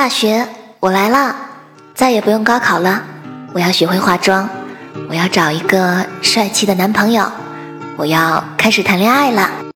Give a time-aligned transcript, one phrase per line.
[0.00, 0.48] 大学
[0.80, 1.36] 我来了
[1.94, 3.02] 再也不用高考了。
[3.52, 4.48] 我要学会化妆
[5.10, 7.30] 我要找一个帅气的男朋友
[7.98, 9.69] 我要开始谈恋爱了。